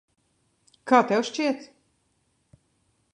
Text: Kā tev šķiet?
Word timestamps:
Kā 0.91 1.01
tev 1.11 1.27
šķiet? 1.29 1.69